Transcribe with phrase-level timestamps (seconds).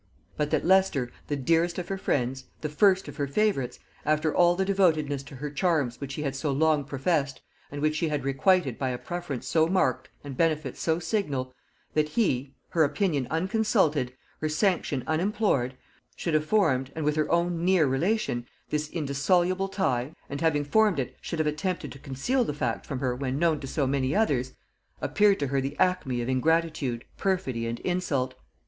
[0.35, 4.55] But that Leicester, the dearest of her friends, the first of her favorites, after all
[4.55, 8.23] the devotedness to her charms which he had so long professed, and which she had
[8.23, 11.53] requited by a preference so marked and benefits so signal,
[11.93, 15.75] that he, her opinion unconsulted, her sanction unimplored,
[16.15, 20.97] should have formed, and with her own near relation, this indissoluble tie, and having formed
[20.99, 24.15] it should have attempted to conceal the fact from her when known to so many
[24.15, 24.53] others,
[24.99, 28.33] appeared to her the acme of ingratitude, perfidy, and insult.